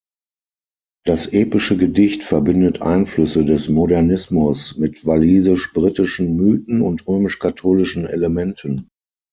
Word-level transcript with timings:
Das 1.05 1.27
epische 1.31 1.77
Gedicht 1.77 2.23
verbindet 2.23 2.81
Einflüsse 2.81 3.45
des 3.45 3.69
Modernismus 3.69 4.75
mit 4.77 5.05
walisisch-britischen 5.05 6.35
Mythen 6.35 6.81
und 6.81 7.07
römisch-katholischen 7.07 8.07
Elementen. 8.07 8.87